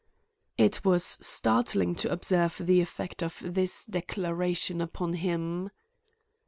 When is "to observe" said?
1.97-2.57